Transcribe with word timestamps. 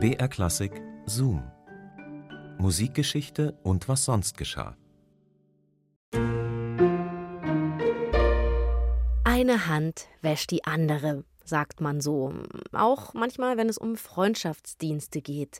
BR 0.00 0.28
Klassik 0.28 0.80
Zoom. 1.06 1.42
Musikgeschichte 2.58 3.58
und 3.64 3.88
was 3.88 4.04
sonst 4.04 4.38
geschah. 4.38 4.76
Eine 9.24 9.66
Hand 9.66 10.06
wäscht 10.22 10.52
die 10.52 10.62
andere, 10.62 11.24
sagt 11.44 11.80
man 11.80 12.00
so. 12.00 12.32
Auch 12.70 13.12
manchmal, 13.12 13.56
wenn 13.56 13.68
es 13.68 13.76
um 13.76 13.96
Freundschaftsdienste 13.96 15.20
geht. 15.20 15.58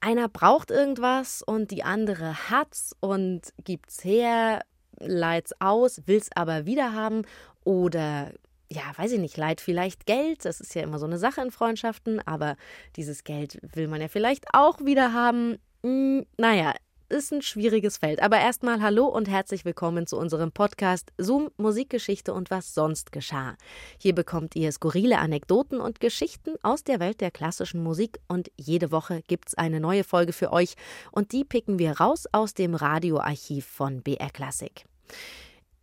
Einer 0.00 0.30
braucht 0.30 0.70
irgendwas 0.70 1.42
und 1.42 1.70
die 1.70 1.84
andere 1.84 2.48
hat's 2.48 2.96
und 3.00 3.52
gibt's 3.62 4.02
her, 4.04 4.62
leidt's 5.00 5.52
aus, 5.60 6.00
will's 6.06 6.30
aber 6.34 6.64
wieder 6.64 6.94
haben 6.94 7.26
oder 7.62 8.32
ja, 8.74 8.82
weiß 8.96 9.12
ich 9.12 9.20
nicht, 9.20 9.36
leiht 9.36 9.60
vielleicht 9.60 10.04
Geld. 10.04 10.44
Das 10.44 10.60
ist 10.60 10.74
ja 10.74 10.82
immer 10.82 10.98
so 10.98 11.06
eine 11.06 11.18
Sache 11.18 11.40
in 11.40 11.50
Freundschaften, 11.50 12.20
aber 12.26 12.56
dieses 12.96 13.24
Geld 13.24 13.58
will 13.62 13.88
man 13.88 14.00
ja 14.00 14.08
vielleicht 14.08 14.46
auch 14.52 14.80
wieder 14.80 15.12
haben. 15.12 15.58
Hm, 15.82 16.26
naja, 16.38 16.74
ist 17.08 17.32
ein 17.32 17.42
schwieriges 17.42 17.98
Feld. 17.98 18.20
Aber 18.20 18.38
erstmal 18.38 18.82
hallo 18.82 19.06
und 19.06 19.28
herzlich 19.28 19.64
willkommen 19.64 20.08
zu 20.08 20.18
unserem 20.18 20.50
Podcast 20.50 21.12
Zoom 21.18 21.50
Musikgeschichte 21.56 22.34
und 22.34 22.50
was 22.50 22.74
sonst 22.74 23.12
geschah. 23.12 23.56
Hier 23.98 24.14
bekommt 24.14 24.56
ihr 24.56 24.72
skurrile 24.72 25.18
Anekdoten 25.18 25.80
und 25.80 26.00
Geschichten 26.00 26.54
aus 26.62 26.82
der 26.82 26.98
Welt 26.98 27.20
der 27.20 27.30
klassischen 27.30 27.82
Musik 27.82 28.18
und 28.26 28.50
jede 28.56 28.90
Woche 28.90 29.22
gibt's 29.28 29.54
eine 29.54 29.78
neue 29.78 30.02
Folge 30.02 30.32
für 30.32 30.52
euch 30.52 30.74
und 31.12 31.30
die 31.30 31.44
picken 31.44 31.78
wir 31.78 31.92
raus 32.00 32.24
aus 32.32 32.54
dem 32.54 32.74
Radioarchiv 32.74 33.66
von 33.66 34.02
BR 34.02 34.30
Classic. 34.30 34.84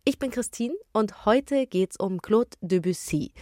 Ich 0.04 0.18
bin 0.18 0.32
Christine 0.32 0.74
und 0.92 1.26
heute 1.26 1.64
geht's 1.68 1.96
um 1.96 2.20
Claude 2.20 2.50
Debussy. 2.60 3.32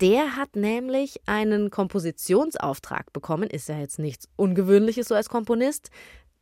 Der 0.00 0.36
hat 0.36 0.54
nämlich 0.54 1.20
einen 1.26 1.68
Kompositionsauftrag 1.70 3.12
bekommen, 3.12 3.50
ist 3.50 3.68
ja 3.68 3.80
jetzt 3.80 3.98
nichts 3.98 4.28
Ungewöhnliches 4.36 5.08
so 5.08 5.16
als 5.16 5.28
Komponist. 5.28 5.90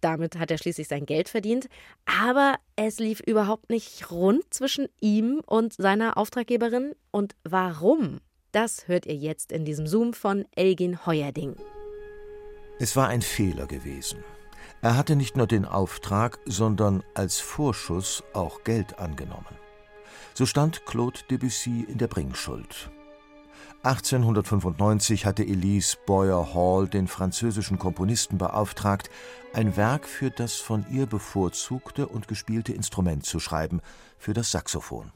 Damit 0.02 0.38
hat 0.38 0.50
er 0.50 0.58
schließlich 0.58 0.86
sein 0.86 1.06
Geld 1.06 1.30
verdient. 1.30 1.70
Aber 2.04 2.56
es 2.76 2.98
lief 2.98 3.20
überhaupt 3.20 3.70
nicht 3.70 4.10
rund 4.10 4.42
zwischen 4.52 4.86
ihm 5.00 5.40
und 5.46 5.72
seiner 5.72 6.18
Auftraggeberin. 6.18 6.94
Und 7.10 7.34
warum? 7.42 8.20
Das 8.52 8.86
hört 8.86 9.06
ihr 9.06 9.16
jetzt 9.16 9.50
in 9.50 9.64
diesem 9.64 9.86
Zoom 9.86 10.12
von 10.12 10.44
Elgin 10.54 11.06
Heuerding. 11.06 11.56
Es 12.78 12.96
war 12.96 13.08
ein 13.08 13.22
Fehler 13.22 13.66
gewesen. 13.66 14.22
Er 14.84 14.98
hatte 14.98 15.16
nicht 15.16 15.34
nur 15.34 15.46
den 15.46 15.64
Auftrag, 15.64 16.38
sondern 16.44 17.02
als 17.14 17.40
Vorschuss 17.40 18.22
auch 18.34 18.64
Geld 18.64 18.98
angenommen. 18.98 19.56
So 20.34 20.44
stand 20.44 20.84
Claude 20.84 21.18
Debussy 21.30 21.86
in 21.88 21.96
der 21.96 22.06
Bringschuld. 22.06 22.90
1895 23.82 25.24
hatte 25.24 25.42
Elise 25.42 25.96
Boyer 26.04 26.52
Hall 26.52 26.86
den 26.86 27.08
französischen 27.08 27.78
Komponisten 27.78 28.36
beauftragt, 28.36 29.08
ein 29.54 29.74
Werk 29.78 30.06
für 30.06 30.30
das 30.30 30.56
von 30.56 30.84
ihr 30.90 31.06
bevorzugte 31.06 32.06
und 32.06 32.28
gespielte 32.28 32.74
Instrument 32.74 33.24
zu 33.24 33.40
schreiben, 33.40 33.80
für 34.18 34.34
das 34.34 34.50
Saxophon. 34.50 35.12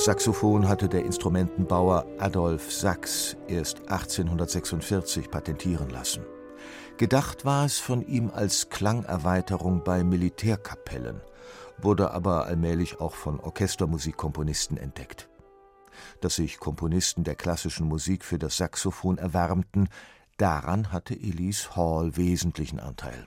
Das 0.00 0.06
Saxophon 0.06 0.66
hatte 0.66 0.88
der 0.88 1.04
Instrumentenbauer 1.04 2.06
Adolf 2.18 2.72
Sachs 2.72 3.36
erst 3.48 3.80
1846 3.80 5.30
patentieren 5.30 5.90
lassen. 5.90 6.24
Gedacht 6.96 7.44
war 7.44 7.66
es 7.66 7.76
von 7.76 8.00
ihm 8.06 8.30
als 8.30 8.70
Klangerweiterung 8.70 9.84
bei 9.84 10.02
Militärkapellen, 10.02 11.20
wurde 11.76 12.12
aber 12.12 12.46
allmählich 12.46 12.98
auch 12.98 13.14
von 13.14 13.40
Orchestermusikkomponisten 13.40 14.78
entdeckt. 14.78 15.28
Dass 16.22 16.36
sich 16.36 16.58
Komponisten 16.58 17.22
der 17.22 17.34
klassischen 17.34 17.86
Musik 17.86 18.24
für 18.24 18.38
das 18.38 18.56
Saxophon 18.56 19.18
erwärmten, 19.18 19.90
daran 20.38 20.92
hatte 20.92 21.12
Elise 21.12 21.76
Hall 21.76 22.16
wesentlichen 22.16 22.80
Anteil. 22.80 23.26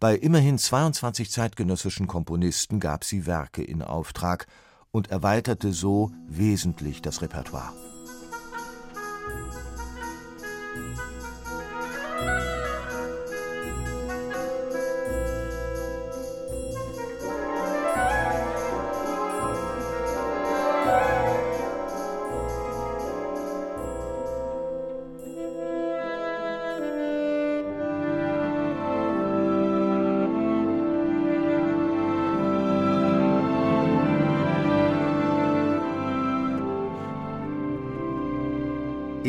Bei 0.00 0.16
immerhin 0.16 0.58
22 0.58 1.30
zeitgenössischen 1.30 2.06
Komponisten 2.06 2.78
gab 2.78 3.04
sie 3.04 3.24
Werke 3.24 3.62
in 3.62 3.80
Auftrag, 3.80 4.46
und 4.90 5.10
erweiterte 5.10 5.72
so 5.72 6.10
wesentlich 6.28 7.02
das 7.02 7.22
Repertoire. 7.22 7.72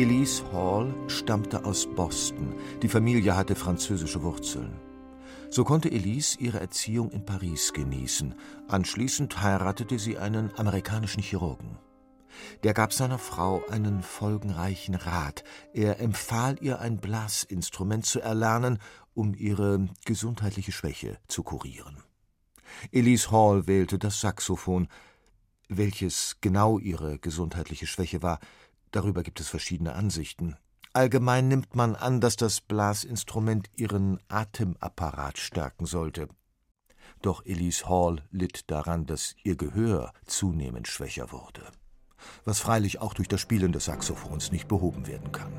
Elise 0.00 0.42
Hall 0.50 0.94
stammte 1.08 1.62
aus 1.66 1.86
Boston. 1.86 2.54
Die 2.80 2.88
Familie 2.88 3.36
hatte 3.36 3.54
französische 3.54 4.22
Wurzeln. 4.22 4.80
So 5.50 5.62
konnte 5.62 5.90
Elise 5.90 6.38
ihre 6.40 6.58
Erziehung 6.58 7.10
in 7.10 7.26
Paris 7.26 7.74
genießen. 7.74 8.34
Anschließend 8.66 9.42
heiratete 9.42 9.98
sie 9.98 10.16
einen 10.16 10.56
amerikanischen 10.56 11.22
Chirurgen. 11.22 11.76
Der 12.62 12.72
gab 12.72 12.94
seiner 12.94 13.18
Frau 13.18 13.62
einen 13.68 14.02
folgenreichen 14.02 14.94
Rat. 14.94 15.44
Er 15.74 16.00
empfahl 16.00 16.56
ihr, 16.62 16.80
ein 16.80 16.96
Blasinstrument 16.96 18.06
zu 18.06 18.20
erlernen, 18.20 18.78
um 19.12 19.34
ihre 19.34 19.86
gesundheitliche 20.06 20.72
Schwäche 20.72 21.18
zu 21.28 21.42
kurieren. 21.42 21.98
Elise 22.90 23.30
Hall 23.32 23.66
wählte 23.66 23.98
das 23.98 24.18
Saxophon. 24.22 24.88
Welches 25.68 26.38
genau 26.40 26.78
ihre 26.78 27.18
gesundheitliche 27.18 27.86
Schwäche 27.86 28.22
war, 28.22 28.40
Darüber 28.90 29.22
gibt 29.22 29.40
es 29.40 29.48
verschiedene 29.48 29.94
Ansichten. 29.94 30.56
Allgemein 30.92 31.46
nimmt 31.46 31.76
man 31.76 31.94
an, 31.94 32.20
dass 32.20 32.36
das 32.36 32.60
Blasinstrument 32.60 33.70
ihren 33.76 34.18
Atemapparat 34.28 35.38
stärken 35.38 35.86
sollte. 35.86 36.28
Doch 37.22 37.44
Elise 37.44 37.88
Hall 37.88 38.26
litt 38.30 38.70
daran, 38.70 39.06
dass 39.06 39.36
ihr 39.44 39.56
Gehör 39.56 40.12
zunehmend 40.26 40.88
schwächer 40.88 41.30
wurde, 41.30 41.62
was 42.44 42.58
freilich 42.58 43.00
auch 43.00 43.14
durch 43.14 43.28
das 43.28 43.40
Spielen 43.40 43.72
des 43.72 43.84
Saxophons 43.84 44.50
nicht 44.50 44.66
behoben 44.66 45.06
werden 45.06 45.30
kann. 45.30 45.52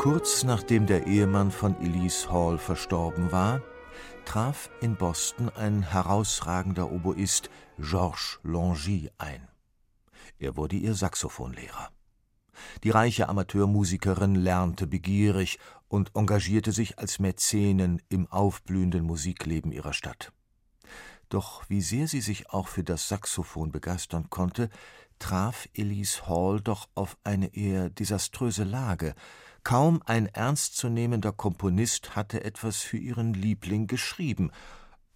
Kurz 0.00 0.44
nachdem 0.44 0.86
der 0.86 1.06
Ehemann 1.06 1.50
von 1.50 1.78
Elise 1.78 2.32
Hall 2.32 2.56
verstorben 2.56 3.32
war, 3.32 3.60
traf 4.24 4.70
in 4.80 4.96
Boston 4.96 5.50
ein 5.50 5.82
herausragender 5.82 6.90
Oboist, 6.90 7.50
Georges 7.76 8.40
Longy, 8.42 9.10
ein. 9.18 9.46
Er 10.38 10.56
wurde 10.56 10.76
ihr 10.76 10.94
Saxophonlehrer. 10.94 11.90
Die 12.82 12.88
reiche 12.88 13.28
Amateurmusikerin 13.28 14.36
lernte 14.36 14.86
begierig 14.86 15.58
und 15.88 16.12
engagierte 16.16 16.72
sich 16.72 16.98
als 16.98 17.18
Mäzenin 17.18 18.00
im 18.08 18.26
aufblühenden 18.28 19.04
Musikleben 19.04 19.70
ihrer 19.70 19.92
Stadt. 19.92 20.32
Doch 21.28 21.68
wie 21.68 21.82
sehr 21.82 22.08
sie 22.08 22.22
sich 22.22 22.48
auch 22.48 22.68
für 22.68 22.84
das 22.84 23.06
Saxophon 23.06 23.70
begeistern 23.70 24.30
konnte, 24.30 24.70
traf 25.18 25.68
Elise 25.74 26.26
Hall 26.26 26.62
doch 26.62 26.88
auf 26.94 27.18
eine 27.22 27.54
eher 27.54 27.90
desaströse 27.90 28.64
Lage, 28.64 29.14
Kaum 29.62 30.02
ein 30.06 30.26
ernstzunehmender 30.26 31.32
Komponist 31.32 32.16
hatte 32.16 32.44
etwas 32.44 32.78
für 32.78 32.96
ihren 32.96 33.34
Liebling 33.34 33.86
geschrieben, 33.86 34.50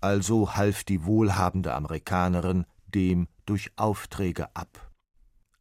also 0.00 0.55
half 0.55 0.85
die 0.85 1.05
wohlhabende 1.05 1.75
Amerikanerin 1.75 2.67
dem 2.87 3.29
durch 3.46 3.73
Aufträge 3.76 4.55
ab. 4.55 4.91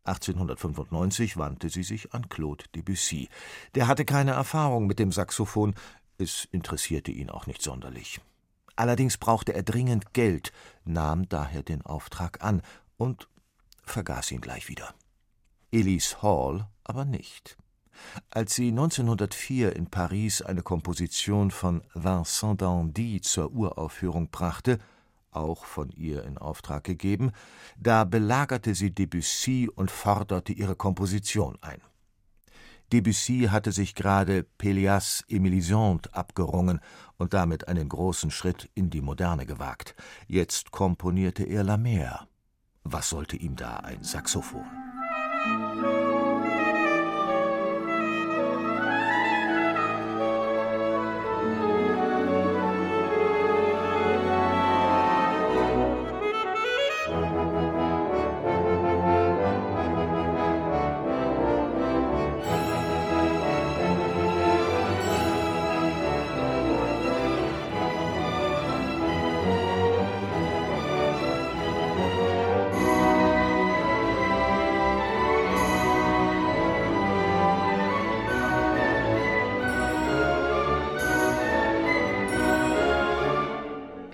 1895 0.05 1.37
wandte 1.37 1.69
sie 1.69 1.83
sich 1.83 2.13
an 2.13 2.27
Claude 2.27 2.65
Debussy. 2.75 3.29
Der 3.73 3.87
hatte 3.87 4.03
keine 4.03 4.31
Erfahrung 4.31 4.85
mit 4.85 4.99
dem 4.99 5.11
Saxophon, 5.11 5.75
es 6.17 6.45
interessierte 6.51 7.11
ihn 7.11 7.29
auch 7.29 7.47
nicht 7.47 7.61
sonderlich. 7.61 8.19
Allerdings 8.75 9.17
brauchte 9.17 9.53
er 9.53 9.63
dringend 9.63 10.13
Geld, 10.13 10.51
nahm 10.83 11.29
daher 11.29 11.63
den 11.63 11.83
Auftrag 11.83 12.43
an 12.43 12.61
und 12.97 13.29
vergaß 13.83 14.31
ihn 14.31 14.41
gleich 14.41 14.67
wieder. 14.67 14.93
Elise 15.71 16.21
Hall 16.21 16.67
aber 16.83 17.05
nicht. 17.05 17.57
Als 18.29 18.55
sie 18.55 18.69
1904 18.69 19.75
in 19.75 19.87
Paris 19.87 20.41
eine 20.41 20.61
Komposition 20.61 21.51
von 21.51 21.81
Vincent 21.93 22.61
d'Andy 22.61 23.21
zur 23.21 23.51
Uraufführung 23.51 24.29
brachte, 24.29 24.79
auch 25.31 25.65
von 25.65 25.89
ihr 25.89 26.23
in 26.23 26.37
Auftrag 26.37 26.83
gegeben, 26.83 27.31
da 27.77 28.03
belagerte 28.03 28.75
sie 28.75 28.91
Debussy 28.91 29.69
und 29.73 29.91
forderte 29.91 30.53
ihre 30.53 30.75
Komposition 30.75 31.57
ein. 31.61 31.81
Debussy 32.91 33.47
hatte 33.49 33.71
sich 33.71 33.95
gerade 33.95 34.45
Pélias 34.59 35.23
et 35.27 35.41
Mélisande 35.41 36.13
abgerungen 36.13 36.79
und 37.17 37.33
damit 37.33 37.67
einen 37.67 37.89
großen 37.89 38.29
Schritt 38.29 38.69
in 38.75 38.91
die 38.91 39.01
Moderne 39.01 39.47
gewagt. 39.47 39.95
Jetzt 40.27 40.71
komponierte 40.71 41.43
er 41.43 41.63
La 41.63 41.77
Mer. 41.77 42.27
Was 42.83 43.09
sollte 43.09 43.37
ihm 43.37 43.55
da 43.55 43.77
ein 43.77 44.03
Saxophon? 44.03 44.65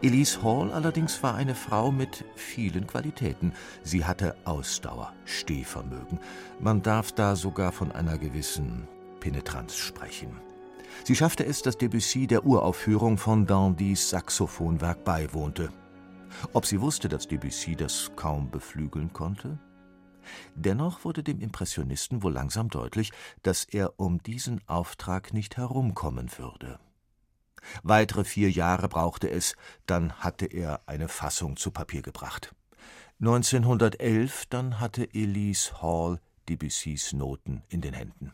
Elise 0.02 0.42
Hall 0.44 0.72
allerdings 0.72 1.22
war 1.24 1.36
eine 1.36 1.56
Frau 1.56 1.92
mit 1.92 2.24
vielen 2.36 2.88
Qualitäten. 2.88 3.52
Sie 3.84 4.06
hatte 4.06 4.36
Ausdauer, 4.46 5.14
Stehvermögen. 5.26 6.20
Man 6.60 6.82
darf 6.82 7.12
da 7.12 7.36
sogar 7.36 7.74
von 7.74 7.92
einer 7.92 8.18
gewissen 8.18 8.88
Penetranz 9.20 9.76
sprechen. 9.76 10.32
Sie 11.04 11.16
schaffte 11.16 11.46
es, 11.46 11.62
dass 11.62 11.78
Debussy 11.78 12.28
der 12.28 12.46
Uraufführung 12.46 13.18
von 13.18 13.46
Dandys 13.46 14.10
Saxophonwerk 14.10 15.04
beiwohnte. 15.04 15.70
Ob 16.54 16.66
sie 16.66 16.80
wusste, 16.80 17.10
dass 17.10 17.28
Debussy 17.28 17.76
das 17.76 18.12
kaum 18.16 18.50
beflügeln 18.50 19.12
konnte? 19.12 19.60
Dennoch 20.56 21.04
wurde 21.04 21.24
dem 21.24 21.42
Impressionisten 21.42 22.24
wohl 22.24 22.34
langsam 22.34 22.70
deutlich, 22.70 23.12
dass 23.44 23.66
er 23.66 24.00
um 24.00 24.24
diesen 24.24 24.62
Auftrag 24.68 25.34
nicht 25.34 25.58
herumkommen 25.58 26.30
würde. 26.38 26.80
Weitere 27.84 28.24
vier 28.24 28.50
Jahre 28.52 28.90
brauchte 28.90 29.30
es, 29.30 29.56
dann 29.86 30.14
hatte 30.14 30.46
er 30.46 30.82
eine 30.88 31.08
Fassung 31.08 31.58
zu 31.58 31.72
Papier 31.72 32.02
gebracht. 32.02 32.56
1911 33.20 34.46
dann 34.50 34.80
hatte 34.80 35.14
Elise 35.14 35.82
Hall 35.82 36.20
Debussys 36.48 37.14
Noten 37.14 37.64
in 37.70 37.82
den 37.82 37.94
Händen. 37.94 38.34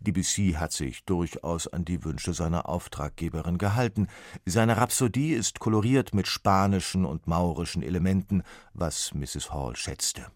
Debussy 0.00 0.56
hat 0.58 0.72
sich 0.72 1.04
durchaus 1.04 1.66
an 1.66 1.84
die 1.84 2.04
Wünsche 2.04 2.34
seiner 2.34 2.68
Auftraggeberin 2.68 3.58
gehalten. 3.58 4.08
Seine 4.44 4.76
Rhapsodie 4.76 5.32
ist 5.32 5.58
koloriert 5.58 6.14
mit 6.14 6.26
spanischen 6.26 7.04
und 7.04 7.26
maurischen 7.26 7.82
Elementen, 7.82 8.42
was 8.72 9.14
Mrs. 9.14 9.52
Hall 9.52 9.76
schätzte. 9.76 10.26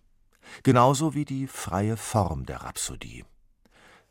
Genauso 0.63 1.15
wie 1.15 1.25
die 1.25 1.47
freie 1.47 1.97
Form 1.97 2.47
der 2.47 2.63
Rhapsodie. 2.63 3.25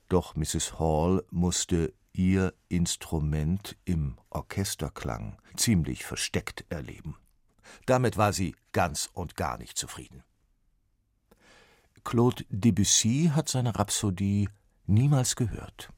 Doch 0.10 0.36
Mrs. 0.36 0.80
Hall 0.80 1.24
musste 1.32 1.94
ihr 2.18 2.54
Instrument 2.70 3.76
im 3.86 4.18
Orchesterklang 4.30 5.38
ziemlich 5.56 6.06
versteckt 6.06 6.66
erleben. 6.70 7.18
Damit 7.86 8.18
war 8.18 8.34
sie 8.34 8.56
ganz 8.72 9.10
und 9.14 9.36
gar 9.36 9.58
nicht 9.58 9.78
zufrieden. 9.78 10.24
Claude 12.04 12.46
Debussy 12.50 13.32
hat 13.34 13.50
seine 13.50 13.78
Rhapsodie 13.78 14.50
niemals 14.86 15.36
gehört. 15.36 15.90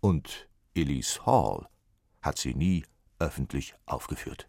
Und 0.00 0.48
Elise 0.74 1.24
Hall 1.24 1.66
hat 2.20 2.38
sie 2.38 2.54
nie 2.54 2.84
öffentlich 3.18 3.74
aufgeführt. 3.86 4.46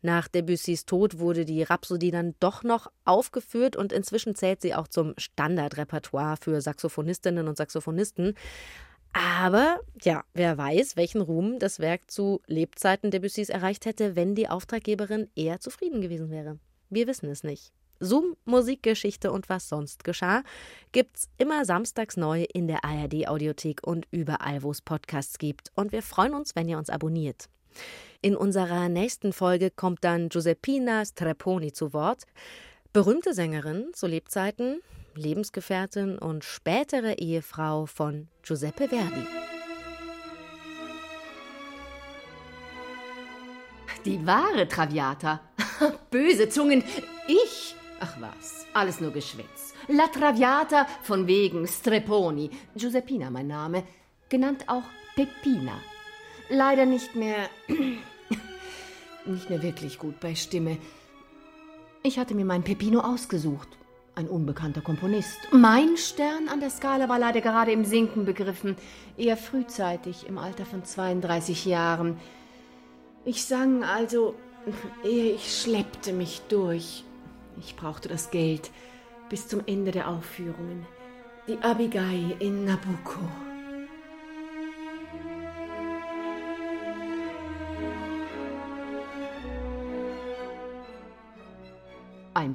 Nach 0.00 0.28
Debussys 0.28 0.86
Tod 0.86 1.18
wurde 1.18 1.44
die 1.44 1.64
Rhapsodie 1.64 2.12
dann 2.12 2.36
doch 2.38 2.62
noch 2.62 2.86
aufgeführt 3.04 3.74
und 3.74 3.92
inzwischen 3.92 4.36
zählt 4.36 4.62
sie 4.62 4.74
auch 4.76 4.86
zum 4.86 5.14
Standardrepertoire 5.18 6.36
für 6.36 6.60
Saxophonistinnen 6.60 7.48
und 7.48 7.56
Saxophonisten. 7.56 8.34
Aber 9.18 9.80
ja, 10.00 10.22
wer 10.32 10.56
weiß, 10.56 10.96
welchen 10.96 11.20
Ruhm 11.20 11.58
das 11.58 11.80
Werk 11.80 12.08
zu 12.08 12.40
Lebzeiten 12.46 13.10
Debussys 13.10 13.48
erreicht 13.48 13.84
hätte, 13.84 14.14
wenn 14.14 14.36
die 14.36 14.48
Auftraggeberin 14.48 15.28
eher 15.34 15.58
zufrieden 15.58 16.00
gewesen 16.00 16.30
wäre. 16.30 16.60
Wir 16.88 17.08
wissen 17.08 17.28
es 17.28 17.42
nicht. 17.42 17.72
Zoom, 17.98 18.36
Musikgeschichte 18.44 19.32
und 19.32 19.48
was 19.48 19.68
sonst 19.68 20.04
geschah, 20.04 20.44
gibt's 20.92 21.28
immer 21.36 21.64
samstags 21.64 22.16
neu 22.16 22.44
in 22.44 22.68
der 22.68 22.84
ARD 22.84 23.26
Audiothek 23.26 23.84
und 23.84 24.06
überall, 24.12 24.62
wo 24.62 24.70
es 24.70 24.82
Podcasts 24.82 25.38
gibt. 25.38 25.72
Und 25.74 25.90
wir 25.90 26.04
freuen 26.04 26.34
uns, 26.34 26.54
wenn 26.54 26.68
ihr 26.68 26.78
uns 26.78 26.88
abonniert. 26.88 27.48
In 28.22 28.36
unserer 28.36 28.88
nächsten 28.88 29.32
Folge 29.32 29.72
kommt 29.72 30.04
dann 30.04 30.28
Giuseppina 30.28 31.04
Streponi 31.04 31.72
zu 31.72 31.92
Wort. 31.92 32.22
Berühmte 32.92 33.34
Sängerin 33.34 33.88
zu 33.94 34.06
Lebzeiten, 34.06 34.80
Lebensgefährtin 35.18 36.18
und 36.18 36.44
spätere 36.44 37.14
Ehefrau 37.14 37.86
von 37.86 38.28
Giuseppe 38.42 38.88
Verdi. 38.88 39.26
Die 44.04 44.24
wahre 44.26 44.68
Traviata. 44.68 45.40
Böse 46.10 46.48
Zungen. 46.48 46.82
Ich? 47.26 47.74
Ach 48.00 48.14
was, 48.20 48.66
alles 48.72 49.00
nur 49.00 49.10
Geschwätz. 49.10 49.74
La 49.88 50.06
Traviata 50.06 50.86
von 51.02 51.26
wegen 51.26 51.66
Streponi. 51.66 52.50
Giuseppina 52.76 53.30
mein 53.30 53.48
Name. 53.48 53.82
Genannt 54.28 54.64
auch 54.68 54.84
Peppina. 55.16 55.80
Leider 56.48 56.86
nicht 56.86 57.16
mehr. 57.16 57.48
nicht 59.26 59.50
mehr 59.50 59.62
wirklich 59.62 59.98
gut 59.98 60.20
bei 60.20 60.34
Stimme. 60.34 60.78
Ich 62.02 62.18
hatte 62.18 62.34
mir 62.34 62.44
meinen 62.44 62.64
Peppino 62.64 63.00
ausgesucht 63.00 63.77
ein 64.18 64.28
unbekannter 64.28 64.80
Komponist. 64.80 65.38
Mein 65.52 65.96
Stern 65.96 66.48
an 66.48 66.58
der 66.58 66.70
Skala 66.70 67.08
war 67.08 67.20
leider 67.20 67.40
gerade 67.40 67.70
im 67.70 67.84
Sinken 67.84 68.24
begriffen, 68.24 68.76
eher 69.16 69.36
frühzeitig, 69.36 70.26
im 70.26 70.38
Alter 70.38 70.66
von 70.66 70.84
32 70.84 71.64
Jahren. 71.64 72.18
Ich 73.24 73.44
sang 73.44 73.84
also, 73.84 74.34
ehe 75.04 75.32
ich 75.34 75.62
schleppte 75.62 76.12
mich 76.12 76.42
durch. 76.48 77.04
Ich 77.60 77.76
brauchte 77.76 78.08
das 78.08 78.30
Geld 78.30 78.70
bis 79.30 79.46
zum 79.46 79.62
Ende 79.66 79.92
der 79.92 80.08
Aufführungen. 80.08 80.84
Die 81.46 81.58
Abigail 81.58 82.34
in 82.40 82.64
Nabucco. 82.64 83.20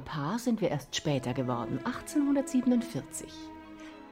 Paar 0.04 0.38
sind 0.38 0.60
wir 0.60 0.70
erst 0.70 0.94
später 0.94 1.34
geworden, 1.34 1.78
1847. 1.84 3.32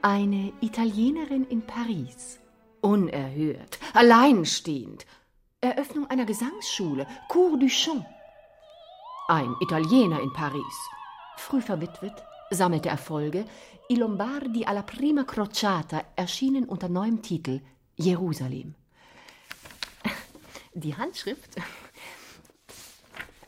Eine 0.01 0.51
Italienerin 0.61 1.45
in 1.45 1.61
Paris. 1.61 2.39
Unerhört, 2.81 3.79
alleinstehend. 3.93 5.05
Eröffnung 5.61 6.09
einer 6.09 6.25
Gesangsschule, 6.25 7.07
Cours 7.29 7.59
du 7.59 7.67
Chant. 7.67 8.05
Ein 9.29 9.55
Italiener 9.61 10.19
in 10.19 10.33
Paris. 10.33 10.89
Früh 11.37 11.61
verwitwet, 11.61 12.23
sammelte 12.51 12.89
Erfolge. 12.89 13.45
I 13.89 13.95
Lombardi 13.95 14.65
alla 14.65 14.83
prima 14.83 15.23
crociata 15.23 16.03
erschienen 16.15 16.65
unter 16.65 16.89
neuem 16.89 17.21
Titel 17.21 17.61
Jerusalem. 17.95 18.75
Die 20.73 20.95
Handschrift. 20.95 21.55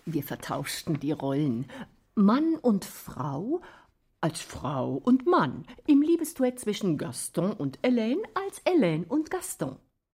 Wir 0.05 0.23
vertauschten 0.23 0.99
die 0.99 1.11
Rollen. 1.11 1.65
Mann 2.15 2.55
und 2.55 2.85
Frau 2.85 3.61
als 4.21 4.39
Frau 4.39 4.93
und 4.93 5.27
Mann 5.27 5.65
im 5.85 6.01
Liebesduett 6.01 6.57
zwischen 6.57 6.97
Gaston 6.97 7.51
und 7.51 7.77
Hélène 7.81 8.21
als 8.33 8.63
Hélène 8.65 9.05
und 9.05 9.29
Gaston. 9.29 9.75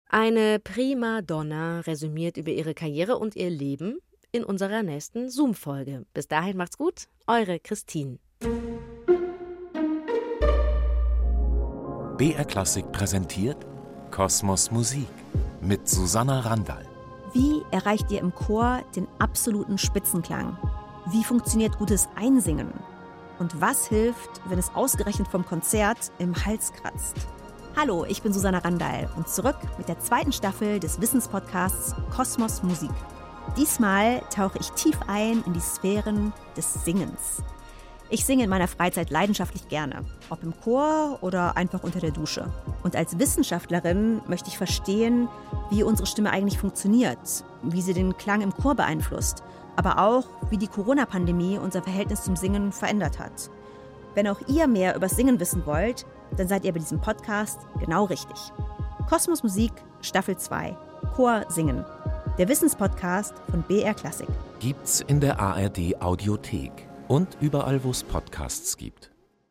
Eine 0.10 0.60
prima 0.60 1.22
Donna 1.22 1.82
resümiert 1.82 2.38
über 2.38 2.52
ihre 2.52 2.74
Karriere 2.74 3.18
und 3.18 3.36
ihr 3.36 3.50
Leben 3.50 4.00
in 4.32 4.46
unserer 4.46 4.82
nächsten 4.82 5.30
Zoom-Folge. 5.30 6.06
Bis 6.14 6.28
dahin 6.30 6.56
macht's 6.56 6.78
gut, 6.78 7.08
eure 7.28 7.60
Christine. 7.60 8.18
BR 12.18 12.46
Klassik 12.46 12.90
präsentiert 12.94 13.68
Kosmos 14.10 14.72
Musik 14.72 15.08
mit 15.62 15.88
Susanna 15.88 16.40
Randall. 16.40 16.88
Wie 17.34 17.62
erreicht 17.72 18.10
ihr 18.10 18.22
im 18.22 18.34
Chor 18.34 18.84
den 18.96 19.08
absoluten 19.20 19.78
Spitzenklang? 19.78 20.58
Wie 21.12 21.24
funktioniert 21.24 21.80
gutes 21.80 22.08
Einsingen? 22.16 22.72
Und 23.40 23.60
was 23.60 23.88
hilft, 23.88 24.30
wenn 24.46 24.60
es 24.60 24.70
ausgerechnet 24.76 25.28
vom 25.28 25.44
Konzert 25.44 26.12
im 26.20 26.36
Hals 26.46 26.72
kratzt? 26.72 27.16
Hallo, 27.76 28.06
ich 28.08 28.22
bin 28.22 28.32
Susanna 28.32 28.60
Randall 28.60 29.10
und 29.16 29.28
zurück 29.28 29.56
mit 29.80 29.88
der 29.88 30.00
zweiten 30.00 30.32
Staffel 30.32 30.80
des 30.80 31.02
Wissenspodcasts 31.02 31.96
Kosmos 32.16 32.62
Musik. 32.62 32.92
Diesmal 33.58 34.22
tauche 34.30 34.60
ich 34.60 34.70
tief 34.74 35.00
ein 35.08 35.44
in 35.48 35.54
die 35.54 35.62
Sphären 35.62 36.32
des 36.56 36.76
Singens. 36.86 37.42
Ich 38.12 38.24
singe 38.24 38.44
in 38.44 38.50
meiner 38.52 38.68
Freizeit 38.68 39.10
leidenschaftlich 39.10 39.68
gerne, 39.68 40.06
ob 40.30 40.44
im 40.44 40.54
Chor 40.62 41.18
oder 41.22 41.58
einfach 41.58 41.82
unter 41.82 42.00
der 42.00 42.12
Dusche. 42.12 42.52
Und 42.84 42.96
als 42.96 43.18
Wissenschaftlerin 43.18 44.22
möchte 44.28 44.50
ich 44.50 44.58
verstehen, 44.60 45.28
wie 45.72 45.82
unsere 45.82 46.08
Stimme 46.08 46.30
eigentlich 46.30 46.60
funktioniert, 46.60 47.44
wie 47.64 47.82
sie 47.82 47.94
den 47.94 48.16
Klang 48.18 48.42
im 48.42 48.54
Chor 48.54 48.76
beeinflusst, 48.76 49.44
aber 49.80 49.98
auch, 49.98 50.26
wie 50.50 50.58
die 50.58 50.68
Corona-Pandemie 50.68 51.58
unser 51.58 51.82
Verhältnis 51.82 52.24
zum 52.24 52.36
Singen 52.36 52.74
verändert 52.74 53.18
hat. 53.18 53.50
Wenn 54.14 54.28
auch 54.28 54.42
ihr 54.50 54.68
mehr 54.68 54.94
über 54.94 55.08
Singen 55.08 55.40
wissen 55.40 55.66
wollt, 55.66 56.06
dann 56.36 56.50
seid 56.50 56.66
ihr 56.66 56.74
bei 56.74 56.80
diesem 56.80 57.00
Podcast 57.00 57.62
genau 57.80 58.04
richtig. 58.04 58.36
Kosmos 59.08 59.42
Musik, 59.42 59.72
Staffel 60.02 60.36
2, 60.36 60.76
Chor 61.16 61.46
Singen. 61.48 61.86
Der 62.38 62.50
Wissenspodcast 62.50 63.34
von 63.50 63.62
BR 63.62 63.94
Klassik. 63.94 64.28
Gibt's 64.60 65.00
in 65.00 65.22
der 65.22 65.40
ARD 65.40 66.02
Audiothek 66.02 66.90
und 67.08 67.38
überall, 67.40 67.82
wo 67.82 67.92
es 67.92 68.04
Podcasts 68.04 68.76
gibt. 68.76 69.09